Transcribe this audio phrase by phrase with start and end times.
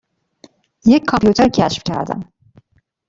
[0.85, 2.19] یک کامپیوتر کشف کردم.